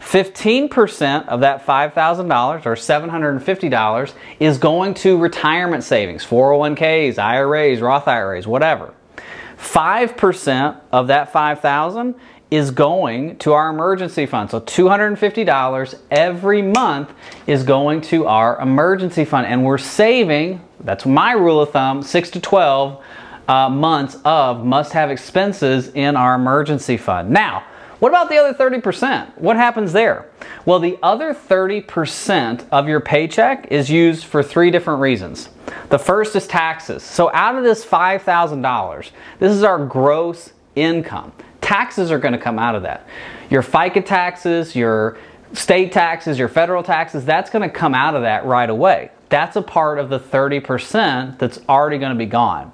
15% 0.00 1.28
of 1.28 1.40
that 1.40 1.66
$5,000 1.66 2.66
or 2.66 2.74
$750 2.74 4.12
is 4.38 4.58
going 4.58 4.94
to 4.94 5.18
retirement 5.18 5.84
savings, 5.84 6.24
401ks, 6.24 7.18
IRAs, 7.18 7.80
Roth 7.80 8.06
IRAs, 8.06 8.46
whatever. 8.46 8.94
5% 9.58 10.80
of 10.92 11.08
that 11.08 11.32
5,000 11.32 12.14
is 12.50 12.70
going 12.70 13.36
to 13.38 13.52
our 13.52 13.70
emergency 13.70 14.26
fund. 14.26 14.50
So 14.50 14.60
$250 14.60 15.98
every 16.10 16.62
month 16.62 17.12
is 17.46 17.62
going 17.62 18.00
to 18.02 18.26
our 18.26 18.60
emergency 18.60 19.24
fund 19.24 19.46
and 19.46 19.64
we're 19.64 19.78
saving, 19.78 20.62
that's 20.80 21.04
my 21.04 21.32
rule 21.32 21.60
of 21.60 21.70
thumb, 21.70 22.02
6 22.02 22.30
to 22.30 22.40
12 22.40 23.04
uh, 23.48 23.68
months 23.68 24.16
of 24.24 24.64
must 24.64 24.92
have 24.92 25.10
expenses 25.10 25.88
in 25.88 26.16
our 26.16 26.34
emergency 26.34 26.96
fund. 26.96 27.30
Now, 27.30 27.64
what 27.98 28.10
about 28.10 28.28
the 28.28 28.36
other 28.36 28.54
30%? 28.54 29.38
What 29.38 29.56
happens 29.56 29.92
there? 29.92 30.30
Well, 30.64 30.78
the 30.78 30.98
other 31.02 31.34
30% 31.34 32.66
of 32.70 32.86
your 32.86 33.00
paycheck 33.00 33.72
is 33.72 33.90
used 33.90 34.24
for 34.24 34.42
three 34.42 34.70
different 34.70 35.00
reasons. 35.00 35.48
The 35.88 35.98
first 35.98 36.36
is 36.36 36.46
taxes. 36.46 37.02
So, 37.02 37.32
out 37.34 37.56
of 37.56 37.64
this 37.64 37.84
$5,000, 37.84 39.10
this 39.40 39.52
is 39.52 39.64
our 39.64 39.84
gross 39.84 40.52
income. 40.76 41.32
Taxes 41.68 42.10
are 42.10 42.18
going 42.18 42.32
to 42.32 42.38
come 42.38 42.58
out 42.58 42.74
of 42.74 42.84
that. 42.84 43.06
Your 43.50 43.62
FICA 43.62 44.02
taxes, 44.06 44.74
your 44.74 45.18
state 45.52 45.92
taxes, 45.92 46.38
your 46.38 46.48
federal 46.48 46.82
taxes, 46.82 47.26
that's 47.26 47.50
going 47.50 47.60
to 47.60 47.68
come 47.68 47.94
out 47.94 48.14
of 48.14 48.22
that 48.22 48.46
right 48.46 48.70
away. 48.70 49.10
that's 49.28 49.54
a 49.54 49.60
part 49.60 49.98
of 49.98 50.08
the 50.08 50.18
30% 50.18 51.38
that's 51.38 51.60
already 51.68 51.98
going 51.98 52.12
to 52.12 52.18
be 52.18 52.24
gone. 52.24 52.72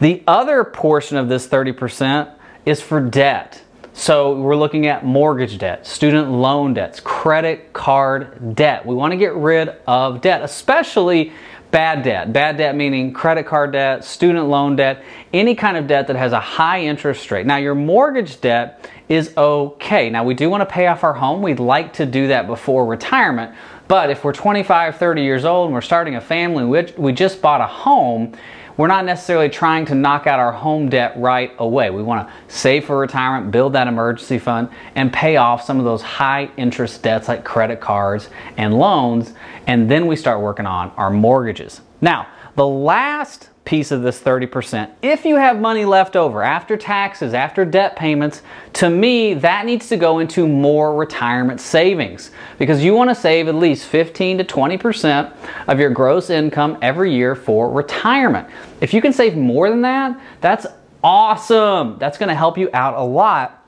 The 0.00 0.22
other 0.28 0.62
portion 0.62 1.16
of 1.16 1.28
this 1.28 1.48
30% 1.48 2.32
is 2.64 2.80
for 2.80 3.00
debt. 3.00 3.60
So 3.92 4.40
we're 4.40 4.54
looking 4.54 4.86
at 4.86 5.04
mortgage 5.04 5.58
debt, 5.58 5.84
student 5.84 6.30
loan 6.30 6.74
debts, 6.74 7.00
credit 7.00 7.72
card 7.72 8.54
debt. 8.54 8.86
We 8.86 8.94
want 8.94 9.10
to 9.10 9.16
get 9.16 9.34
rid 9.34 9.70
of 9.88 10.20
debt, 10.20 10.42
especially 10.42 11.32
bad 11.70 12.02
debt. 12.02 12.32
Bad 12.32 12.56
debt 12.56 12.74
meaning 12.74 13.12
credit 13.12 13.46
card 13.46 13.72
debt, 13.72 14.04
student 14.04 14.48
loan 14.48 14.76
debt, 14.76 15.02
any 15.32 15.54
kind 15.54 15.76
of 15.76 15.86
debt 15.86 16.06
that 16.06 16.16
has 16.16 16.32
a 16.32 16.40
high 16.40 16.82
interest 16.82 17.30
rate. 17.30 17.46
Now, 17.46 17.56
your 17.56 17.74
mortgage 17.74 18.40
debt 18.40 18.90
is 19.08 19.36
okay. 19.36 20.10
Now, 20.10 20.24
we 20.24 20.34
do 20.34 20.50
want 20.50 20.60
to 20.62 20.66
pay 20.66 20.86
off 20.86 21.04
our 21.04 21.14
home. 21.14 21.42
We'd 21.42 21.60
like 21.60 21.94
to 21.94 22.06
do 22.06 22.28
that 22.28 22.46
before 22.46 22.86
retirement. 22.86 23.54
But 23.86 24.10
if 24.10 24.22
we're 24.22 24.34
25, 24.34 24.96
30 24.96 25.22
years 25.22 25.44
old 25.44 25.66
and 25.66 25.74
we're 25.74 25.80
starting 25.80 26.16
a 26.16 26.20
family, 26.20 26.64
we 26.96 27.12
just 27.12 27.40
bought 27.40 27.62
a 27.62 27.66
home, 27.66 28.34
we're 28.78 28.86
not 28.86 29.04
necessarily 29.04 29.48
trying 29.50 29.84
to 29.86 29.94
knock 29.94 30.26
out 30.26 30.38
our 30.38 30.52
home 30.52 30.88
debt 30.88 31.12
right 31.16 31.52
away. 31.58 31.90
We 31.90 32.02
want 32.02 32.26
to 32.26 32.34
save 32.46 32.86
for 32.86 32.96
retirement, 32.96 33.50
build 33.50 33.74
that 33.74 33.88
emergency 33.88 34.38
fund, 34.38 34.70
and 34.94 35.12
pay 35.12 35.36
off 35.36 35.64
some 35.64 35.78
of 35.78 35.84
those 35.84 36.00
high 36.00 36.48
interest 36.56 37.02
debts 37.02 37.26
like 37.28 37.44
credit 37.44 37.80
cards 37.80 38.30
and 38.56 38.78
loans, 38.78 39.34
and 39.66 39.90
then 39.90 40.06
we 40.06 40.14
start 40.14 40.40
working 40.40 40.64
on 40.64 40.90
our 40.92 41.10
mortgages. 41.10 41.80
Now, 42.00 42.28
the 42.54 42.66
last 42.66 43.50
piece 43.68 43.90
of 43.90 44.00
this 44.00 44.18
30%, 44.18 44.90
if 45.02 45.26
you 45.26 45.36
have 45.36 45.60
money 45.60 45.84
left 45.84 46.16
over 46.16 46.42
after 46.42 46.74
taxes, 46.74 47.34
after 47.34 47.66
debt 47.66 47.96
payments, 47.96 48.40
to 48.72 48.88
me, 48.88 49.34
that 49.34 49.66
needs 49.66 49.90
to 49.90 49.98
go 49.98 50.20
into 50.20 50.48
more 50.48 50.96
retirement 50.96 51.60
savings 51.60 52.30
because 52.58 52.82
you 52.82 52.94
want 52.94 53.10
to 53.10 53.14
save 53.14 53.46
at 53.46 53.54
least 53.54 53.86
15 53.86 54.38
to 54.38 54.44
20% 54.44 55.36
of 55.66 55.78
your 55.78 55.90
gross 55.90 56.30
income 56.30 56.78
every 56.80 57.12
year 57.12 57.34
for 57.34 57.70
retirement. 57.70 58.48
If 58.80 58.94
you 58.94 59.02
can 59.02 59.12
save 59.12 59.36
more 59.36 59.68
than 59.68 59.82
that, 59.82 60.18
that's 60.40 60.66
awesome. 61.04 61.98
That's 61.98 62.16
going 62.16 62.30
to 62.30 62.34
help 62.34 62.56
you 62.56 62.70
out 62.72 62.94
a 62.94 63.04
lot. 63.04 63.66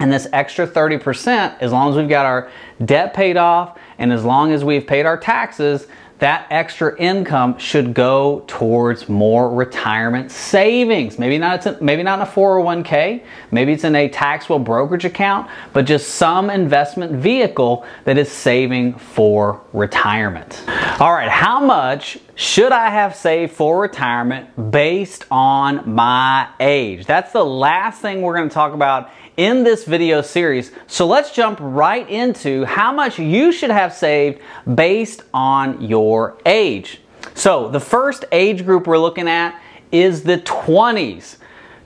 And 0.00 0.10
this 0.10 0.26
extra 0.32 0.66
30%, 0.66 1.58
as 1.60 1.72
long 1.72 1.90
as 1.90 1.96
we've 1.96 2.08
got 2.08 2.24
our 2.24 2.50
debt 2.86 3.12
paid 3.12 3.36
off 3.36 3.78
and 3.98 4.14
as 4.14 4.24
long 4.24 4.50
as 4.50 4.64
we've 4.64 4.86
paid 4.86 5.04
our 5.04 5.18
taxes, 5.18 5.88
that 6.22 6.46
extra 6.50 6.96
income 7.00 7.58
should 7.58 7.92
go 7.92 8.44
towards 8.46 9.08
more 9.08 9.52
retirement 9.52 10.30
savings. 10.30 11.18
Maybe 11.18 11.36
not, 11.36 11.66
a, 11.66 11.76
maybe 11.80 12.04
not 12.04 12.20
in 12.20 12.28
a 12.28 12.30
401k, 12.30 13.24
maybe 13.50 13.72
it's 13.72 13.82
in 13.82 13.96
a 13.96 14.08
taxable 14.08 14.60
brokerage 14.60 15.04
account, 15.04 15.50
but 15.72 15.84
just 15.84 16.10
some 16.10 16.48
investment 16.48 17.10
vehicle 17.10 17.84
that 18.04 18.18
is 18.18 18.30
saving 18.30 18.94
for 18.94 19.62
retirement. 19.72 20.62
All 21.00 21.12
right, 21.12 21.28
how 21.28 21.58
much 21.58 22.18
should 22.34 22.72
I 22.72 22.90
have 22.90 23.14
saved 23.14 23.52
for 23.52 23.80
retirement 23.80 24.70
based 24.70 25.26
on 25.30 25.94
my 25.94 26.48
age? 26.60 27.06
That's 27.06 27.32
the 27.32 27.44
last 27.44 28.00
thing 28.00 28.22
we're 28.22 28.36
going 28.36 28.48
to 28.48 28.54
talk 28.54 28.72
about 28.72 29.10
in 29.36 29.64
this 29.64 29.84
video 29.84 30.22
series. 30.22 30.72
So 30.86 31.06
let's 31.06 31.32
jump 31.32 31.58
right 31.60 32.08
into 32.08 32.64
how 32.64 32.92
much 32.92 33.18
you 33.18 33.52
should 33.52 33.70
have 33.70 33.92
saved 33.92 34.40
based 34.74 35.22
on 35.32 35.80
your 35.82 36.38
age. 36.46 37.00
So 37.34 37.68
the 37.68 37.80
first 37.80 38.24
age 38.32 38.64
group 38.64 38.86
we're 38.86 38.98
looking 38.98 39.28
at 39.28 39.60
is 39.90 40.22
the 40.22 40.38
20s. 40.38 41.36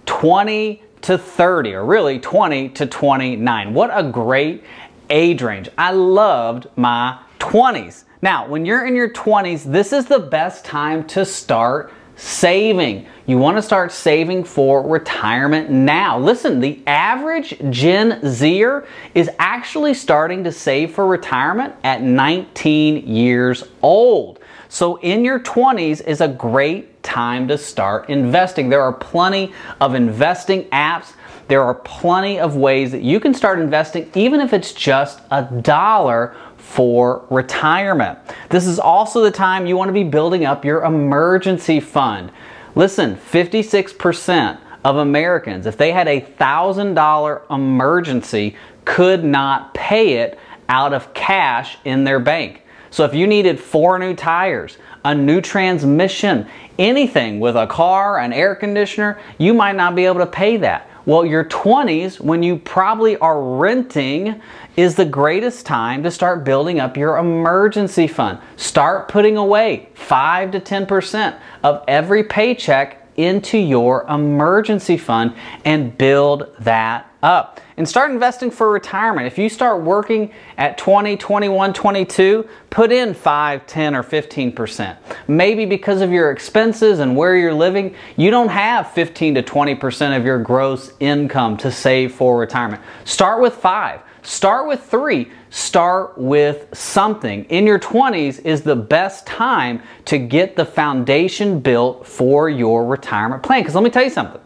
20 0.06 0.82
to 1.02 1.18
30, 1.18 1.74
or 1.74 1.84
really 1.84 2.18
20 2.18 2.70
to 2.70 2.86
29. 2.86 3.74
What 3.74 3.90
a 3.92 4.02
great 4.02 4.64
age 5.10 5.42
range. 5.42 5.68
I 5.76 5.92
loved 5.92 6.68
my 6.76 7.20
20s. 7.38 8.04
Now, 8.26 8.48
when 8.48 8.66
you're 8.66 8.84
in 8.84 8.96
your 8.96 9.10
20s, 9.10 9.62
this 9.62 9.92
is 9.92 10.06
the 10.06 10.18
best 10.18 10.64
time 10.64 11.06
to 11.10 11.24
start 11.24 11.92
saving. 12.16 13.06
You 13.24 13.38
want 13.38 13.56
to 13.56 13.62
start 13.62 13.92
saving 13.92 14.42
for 14.42 14.84
retirement 14.84 15.70
now. 15.70 16.18
Listen, 16.18 16.58
the 16.58 16.82
average 16.88 17.56
Gen 17.70 18.20
Zer 18.26 18.84
is 19.14 19.30
actually 19.38 19.94
starting 19.94 20.42
to 20.42 20.50
save 20.50 20.92
for 20.92 21.06
retirement 21.06 21.76
at 21.84 22.02
19 22.02 23.06
years 23.06 23.62
old. 23.80 24.40
So, 24.68 24.96
in 24.96 25.24
your 25.24 25.38
20s 25.38 26.04
is 26.04 26.20
a 26.20 26.26
great 26.26 27.00
time 27.04 27.46
to 27.46 27.56
start 27.56 28.10
investing. 28.10 28.68
There 28.68 28.82
are 28.82 28.92
plenty 28.92 29.52
of 29.80 29.94
investing 29.94 30.64
apps. 30.70 31.12
There 31.46 31.62
are 31.62 31.74
plenty 31.74 32.40
of 32.40 32.56
ways 32.56 32.90
that 32.90 33.02
you 33.02 33.20
can 33.20 33.32
start 33.32 33.60
investing, 33.60 34.10
even 34.16 34.40
if 34.40 34.52
it's 34.52 34.72
just 34.72 35.20
a 35.30 35.44
dollar 35.44 36.34
for 36.66 37.24
retirement. 37.30 38.18
This 38.50 38.66
is 38.66 38.78
also 38.78 39.22
the 39.22 39.30
time 39.30 39.66
you 39.66 39.76
want 39.76 39.88
to 39.88 39.94
be 39.94 40.04
building 40.04 40.44
up 40.44 40.64
your 40.64 40.82
emergency 40.84 41.80
fund. 41.80 42.30
Listen, 42.74 43.16
56% 43.16 44.58
of 44.84 44.96
Americans, 44.96 45.64
if 45.64 45.78
they 45.78 45.92
had 45.92 46.08
a 46.08 46.20
$1,000 46.20 47.50
emergency, 47.50 48.56
could 48.84 49.24
not 49.24 49.72
pay 49.74 50.18
it 50.18 50.38
out 50.68 50.92
of 50.92 51.14
cash 51.14 51.78
in 51.84 52.04
their 52.04 52.18
bank. 52.18 52.62
So 52.90 53.04
if 53.04 53.14
you 53.14 53.26
needed 53.26 53.58
four 53.60 53.98
new 53.98 54.14
tires, 54.14 54.76
a 55.04 55.14
new 55.14 55.40
transmission, 55.40 56.46
anything 56.78 57.40
with 57.40 57.56
a 57.56 57.66
car, 57.66 58.18
an 58.18 58.32
air 58.32 58.54
conditioner, 58.54 59.18
you 59.38 59.54
might 59.54 59.76
not 59.76 59.94
be 59.94 60.04
able 60.04 60.20
to 60.20 60.26
pay 60.26 60.56
that. 60.58 60.90
Well, 61.06 61.24
your 61.24 61.44
20s, 61.44 62.20
when 62.20 62.42
you 62.42 62.58
probably 62.58 63.16
are 63.18 63.40
renting, 63.40 64.42
is 64.76 64.96
the 64.96 65.04
greatest 65.04 65.64
time 65.64 66.02
to 66.02 66.10
start 66.10 66.42
building 66.42 66.80
up 66.80 66.96
your 66.96 67.16
emergency 67.18 68.08
fund. 68.08 68.40
Start 68.56 69.06
putting 69.06 69.36
away 69.36 69.88
5 69.94 70.50
to 70.50 70.60
10% 70.60 71.38
of 71.62 71.84
every 71.86 72.24
paycheck 72.24 73.06
into 73.16 73.56
your 73.56 74.04
emergency 74.08 74.96
fund 74.96 75.34
and 75.64 75.96
build 75.96 76.52
that 76.58 77.05
up 77.22 77.60
and 77.76 77.88
start 77.88 78.10
investing 78.10 78.50
for 78.50 78.70
retirement. 78.70 79.26
If 79.26 79.38
you 79.38 79.48
start 79.48 79.82
working 79.82 80.32
at 80.58 80.78
20, 80.78 81.16
21, 81.16 81.72
22, 81.72 82.48
put 82.70 82.92
in 82.92 83.14
5, 83.14 83.66
10, 83.66 83.94
or 83.94 84.02
15%. 84.02 84.96
Maybe 85.28 85.66
because 85.66 86.00
of 86.00 86.12
your 86.12 86.30
expenses 86.30 86.98
and 86.98 87.16
where 87.16 87.36
you're 87.36 87.54
living, 87.54 87.94
you 88.16 88.30
don't 88.30 88.48
have 88.48 88.90
15 88.92 89.36
to 89.36 89.42
20% 89.42 90.16
of 90.16 90.24
your 90.24 90.38
gross 90.38 90.92
income 91.00 91.56
to 91.58 91.70
save 91.70 92.14
for 92.14 92.38
retirement. 92.38 92.82
Start 93.04 93.40
with 93.40 93.54
5. 93.54 94.00
Start 94.22 94.68
with 94.68 94.82
3. 94.82 95.30
Start 95.56 96.18
with 96.18 96.68
something. 96.76 97.44
In 97.44 97.66
your 97.66 97.78
20s 97.78 98.44
is 98.44 98.60
the 98.60 98.76
best 98.76 99.26
time 99.26 99.82
to 100.04 100.18
get 100.18 100.54
the 100.54 100.66
foundation 100.66 101.60
built 101.60 102.06
for 102.06 102.50
your 102.50 102.84
retirement 102.84 103.42
plan. 103.42 103.62
Because 103.62 103.74
let 103.74 103.82
me 103.82 103.88
tell 103.88 104.04
you 104.04 104.10
something. 104.10 104.38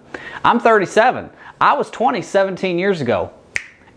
I'm 0.45 0.61
37. 0.61 1.29
I 1.61 1.73
was 1.73 1.91
20 1.91 2.23
17 2.23 2.79
years 2.79 3.01
ago. 3.01 3.33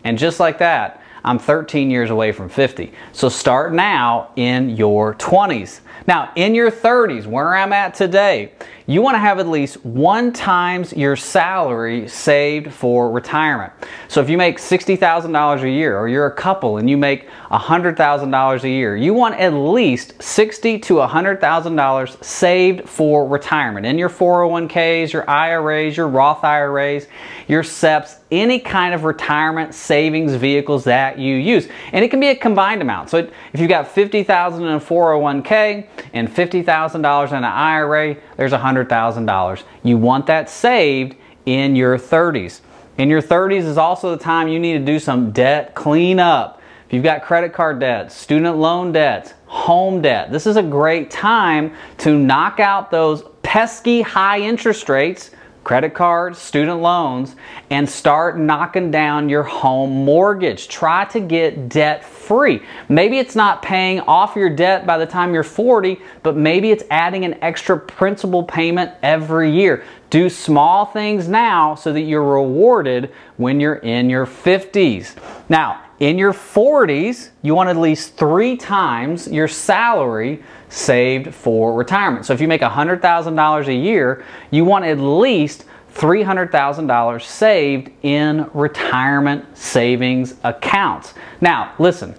And 0.02 0.18
just 0.18 0.40
like 0.40 0.58
that, 0.58 1.03
I'm 1.24 1.38
13 1.38 1.90
years 1.90 2.10
away 2.10 2.32
from 2.32 2.48
50. 2.48 2.92
So 3.12 3.30
start 3.30 3.72
now 3.72 4.30
in 4.36 4.70
your 4.70 5.14
20s. 5.14 5.80
Now, 6.06 6.30
in 6.36 6.54
your 6.54 6.70
30s, 6.70 7.26
where 7.26 7.54
I'm 7.54 7.72
at 7.72 7.94
today, 7.94 8.52
you 8.86 9.00
want 9.00 9.14
to 9.14 9.18
have 9.18 9.38
at 9.38 9.48
least 9.48 9.82
one 9.86 10.34
times 10.34 10.92
your 10.92 11.16
salary 11.16 12.06
saved 12.08 12.70
for 12.70 13.10
retirement. 13.10 13.72
So 14.08 14.20
if 14.20 14.28
you 14.28 14.36
make 14.36 14.58
$60,000 14.58 15.62
a 15.62 15.70
year 15.70 15.98
or 15.98 16.06
you're 16.06 16.26
a 16.26 16.34
couple 16.34 16.76
and 16.76 16.90
you 16.90 16.98
make 16.98 17.26
$100,000 17.50 18.62
a 18.62 18.68
year, 18.68 18.96
you 18.96 19.14
want 19.14 19.36
at 19.36 19.54
least 19.54 20.22
60 20.22 20.78
to 20.80 20.94
$100,000 20.94 22.24
saved 22.24 22.86
for 22.86 23.26
retirement 23.26 23.86
in 23.86 23.96
your 23.96 24.10
401ks, 24.10 25.14
your 25.14 25.28
IRAs, 25.30 25.96
your 25.96 26.08
Roth 26.08 26.44
IRAs, 26.44 27.06
your 27.48 27.62
SEPs, 27.62 28.18
any 28.40 28.58
kind 28.58 28.94
of 28.94 29.04
retirement 29.04 29.74
savings 29.74 30.34
vehicles 30.34 30.84
that 30.84 31.18
you 31.18 31.36
use. 31.36 31.68
And 31.92 32.04
it 32.04 32.10
can 32.10 32.20
be 32.20 32.28
a 32.28 32.34
combined 32.34 32.82
amount. 32.82 33.10
So 33.10 33.18
if 33.52 33.60
you've 33.60 33.68
got 33.68 33.88
50,000 33.88 34.62
in 34.62 34.68
a 34.68 34.80
401k 34.80 35.86
and 36.12 36.28
$50,000 36.28 37.28
in 37.28 37.36
an 37.36 37.44
IRA, 37.44 38.16
there's 38.36 38.52
$100,000. 38.52 39.62
You 39.82 39.96
want 39.96 40.26
that 40.26 40.50
saved 40.50 41.16
in 41.46 41.76
your 41.76 41.98
30s. 41.98 42.60
In 42.98 43.08
your 43.08 43.22
30s 43.22 43.64
is 43.64 43.78
also 43.78 44.10
the 44.10 44.22
time 44.22 44.48
you 44.48 44.60
need 44.60 44.78
to 44.78 44.84
do 44.84 44.98
some 44.98 45.32
debt 45.32 45.74
cleanup. 45.74 46.60
If 46.86 46.92
you've 46.92 47.02
got 47.04 47.22
credit 47.22 47.52
card 47.52 47.80
debts, 47.80 48.14
student 48.14 48.56
loan 48.56 48.92
debts, 48.92 49.34
home 49.46 50.02
debt, 50.02 50.30
this 50.30 50.46
is 50.46 50.56
a 50.56 50.62
great 50.62 51.10
time 51.10 51.74
to 51.98 52.16
knock 52.16 52.60
out 52.60 52.90
those 52.90 53.24
pesky 53.42 54.02
high 54.02 54.40
interest 54.40 54.88
rates 54.88 55.30
credit 55.64 55.94
cards, 55.94 56.38
student 56.38 56.80
loans, 56.80 57.34
and 57.70 57.88
start 57.88 58.38
knocking 58.38 58.90
down 58.90 59.28
your 59.28 59.42
home 59.42 60.04
mortgage. 60.04 60.68
Try 60.68 61.06
to 61.06 61.20
get 61.20 61.68
debt 61.70 62.04
free. 62.04 62.62
Maybe 62.88 63.18
it's 63.18 63.34
not 63.34 63.62
paying 63.62 64.00
off 64.00 64.36
your 64.36 64.50
debt 64.50 64.86
by 64.86 64.98
the 64.98 65.06
time 65.06 65.34
you're 65.34 65.42
40, 65.42 66.00
but 66.22 66.36
maybe 66.36 66.70
it's 66.70 66.84
adding 66.90 67.24
an 67.24 67.42
extra 67.42 67.78
principal 67.78 68.42
payment 68.42 68.92
every 69.02 69.50
year. 69.50 69.84
Do 70.10 70.28
small 70.28 70.86
things 70.86 71.26
now 71.26 71.74
so 71.74 71.92
that 71.92 72.02
you're 72.02 72.22
rewarded 72.22 73.10
when 73.36 73.58
you're 73.58 73.76
in 73.76 74.08
your 74.08 74.26
50s. 74.26 75.16
Now, 75.48 75.83
in 76.00 76.18
your 76.18 76.32
40s, 76.32 77.30
you 77.42 77.54
want 77.54 77.68
at 77.68 77.76
least 77.76 78.16
three 78.16 78.56
times 78.56 79.28
your 79.28 79.48
salary 79.48 80.42
saved 80.68 81.32
for 81.32 81.74
retirement. 81.74 82.26
So 82.26 82.32
if 82.32 82.40
you 82.40 82.48
make 82.48 82.62
$100,000 82.62 83.66
a 83.66 83.74
year, 83.74 84.24
you 84.50 84.64
want 84.64 84.84
at 84.84 84.98
least 84.98 85.64
$300,000 85.94 87.22
saved 87.22 87.90
in 88.02 88.50
retirement 88.52 89.56
savings 89.56 90.34
accounts. 90.42 91.14
Now, 91.40 91.74
listen, 91.78 92.16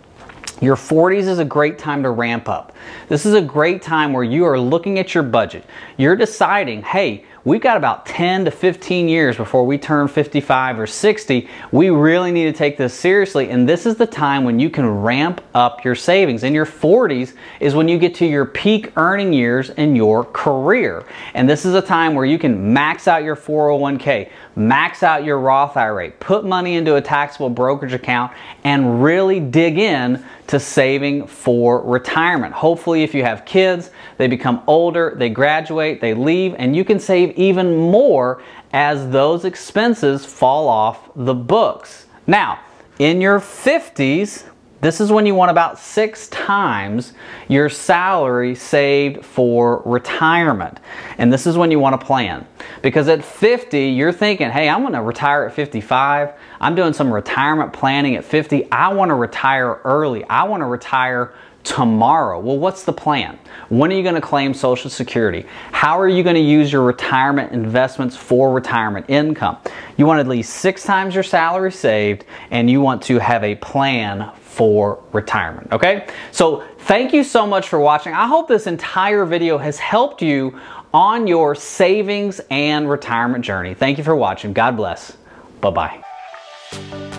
your 0.61 0.77
40s 0.77 1.27
is 1.27 1.39
a 1.39 1.45
great 1.45 1.77
time 1.77 2.01
to 2.03 2.11
ramp 2.11 2.47
up. 2.47 2.73
This 3.09 3.25
is 3.25 3.33
a 3.33 3.41
great 3.41 3.81
time 3.81 4.13
where 4.13 4.23
you 4.23 4.45
are 4.45 4.57
looking 4.57 4.99
at 4.99 5.13
your 5.13 5.23
budget. 5.23 5.65
You're 5.97 6.15
deciding, 6.15 6.83
hey, 6.83 7.25
we've 7.45 7.61
got 7.61 7.77
about 7.77 8.05
10 8.07 8.45
to 8.45 8.51
15 8.51 9.07
years 9.07 9.37
before 9.37 9.65
we 9.65 9.77
turn 9.77 10.07
55 10.07 10.79
or 10.79 10.87
60. 10.87 11.47
We 11.71 11.89
really 11.91 12.31
need 12.31 12.45
to 12.45 12.53
take 12.53 12.75
this 12.75 12.93
seriously, 12.93 13.51
and 13.51 13.69
this 13.69 13.85
is 13.85 13.95
the 13.95 14.07
time 14.07 14.43
when 14.43 14.59
you 14.59 14.69
can 14.69 14.89
ramp 14.89 15.41
up 15.53 15.85
your 15.85 15.95
savings. 15.95 16.43
In 16.43 16.53
your 16.53 16.65
40s 16.65 17.33
is 17.59 17.75
when 17.75 17.87
you 17.87 17.97
get 17.97 18.15
to 18.15 18.25
your 18.25 18.45
peak 18.45 18.91
earning 18.97 19.31
years 19.31 19.69
in 19.69 19.95
your 19.95 20.25
career. 20.25 21.05
And 21.35 21.47
this 21.47 21.65
is 21.65 21.75
a 21.75 21.81
time 21.81 22.15
where 22.15 22.25
you 22.25 22.39
can 22.39 22.73
max 22.73 23.07
out 23.07 23.23
your 23.23 23.35
401k, 23.35 24.31
max 24.55 25.03
out 25.03 25.23
your 25.23 25.39
Roth 25.39 25.77
IRA, 25.77 26.11
put 26.11 26.45
money 26.45 26.75
into 26.75 26.95
a 26.95 27.01
taxable 27.01 27.49
brokerage 27.49 27.93
account, 27.93 28.33
and 28.63 29.03
really 29.03 29.39
dig 29.39 29.77
in 29.77 30.25
to 30.47 30.59
saving 30.59 31.25
for 31.25 31.81
retirement. 31.81 32.53
Hopefully, 32.53 33.03
if 33.03 33.13
you 33.13 33.23
have 33.23 33.45
kids, 33.45 33.89
they 34.17 34.27
become 34.27 34.61
older, 34.67 35.15
they 35.17 35.29
graduate, 35.29 36.01
they 36.01 36.13
leave, 36.13 36.55
and 36.57 36.75
you 36.75 36.85
can 36.85 36.99
save 36.99 37.34
even 37.35 37.75
more 37.75 38.41
as 38.73 39.09
those 39.09 39.45
expenses 39.45 40.25
fall 40.25 40.67
off 40.67 41.09
the 41.15 41.33
books. 41.33 42.05
Now, 42.27 42.59
in 42.99 43.21
your 43.21 43.39
50s, 43.39 44.45
this 44.81 45.01
is 45.01 45.11
when 45.11 45.25
you 45.25 45.33
want 45.33 45.49
about 45.49 45.79
six 45.79 46.27
times 46.27 47.13
your 47.47 47.69
salary 47.69 48.53
saved 48.53 49.25
for 49.25 49.81
retirement. 49.83 50.79
And 51.17 51.33
this 51.33 51.47
is 51.47 51.57
when 51.57 51.71
you 51.71 51.79
want 51.79 51.99
to 51.99 52.05
plan. 52.05 52.45
Because 52.83 53.07
at 53.07 53.23
50, 53.23 53.87
you're 53.89 54.11
thinking, 54.11 54.51
hey, 54.51 54.69
I'm 54.69 54.81
going 54.81 54.93
to 54.93 55.01
retire 55.01 55.45
at 55.45 55.53
55. 55.53 56.33
I'm 56.61 56.75
doing 56.75 56.93
some 56.93 57.11
retirement 57.11 57.73
planning 57.73 58.15
at 58.15 58.23
50. 58.23 58.71
I 58.71 58.89
want 58.89 59.09
to 59.09 59.15
retire 59.15 59.81
early. 59.85 60.23
I 60.25 60.43
want 60.43 60.61
to 60.61 60.67
retire 60.67 61.33
tomorrow. 61.65 62.39
Well, 62.39 62.57
what's 62.57 62.83
the 62.83 62.93
plan? 62.93 63.37
When 63.69 63.91
are 63.91 63.95
you 63.95 64.03
going 64.03 64.15
to 64.15 64.21
claim 64.21 64.53
Social 64.53 64.89
Security? 64.89 65.45
How 65.71 65.99
are 65.99 66.07
you 66.07 66.23
going 66.23 66.35
to 66.35 66.41
use 66.41 66.71
your 66.71 66.83
retirement 66.83 67.51
investments 67.51 68.15
for 68.15 68.53
retirement 68.53 69.07
income? 69.09 69.57
You 69.97 70.05
want 70.05 70.19
at 70.21 70.27
least 70.27 70.53
six 70.53 70.83
times 70.83 71.13
your 71.13 71.23
salary 71.23 71.71
saved, 71.71 72.25
and 72.51 72.69
you 72.69 72.79
want 72.79 73.01
to 73.03 73.19
have 73.19 73.43
a 73.43 73.55
plan 73.55 74.31
for 74.41 75.03
retirement. 75.11 75.73
Okay? 75.73 76.07
So, 76.31 76.63
thank 76.79 77.11
you 77.11 77.23
so 77.23 77.45
much 77.45 77.67
for 77.67 77.79
watching. 77.79 78.13
I 78.13 78.27
hope 78.27 78.47
this 78.47 78.67
entire 78.67 79.25
video 79.25 79.57
has 79.57 79.79
helped 79.79 80.21
you 80.21 80.57
on 80.93 81.27
your 81.27 81.55
savings 81.55 82.39
and 82.51 82.89
retirement 82.89 83.43
journey. 83.43 83.73
Thank 83.73 83.97
you 83.97 84.03
for 84.03 84.15
watching. 84.15 84.53
God 84.53 84.77
bless. 84.77 85.17
Bye 85.59 85.71
bye. 86.71 87.14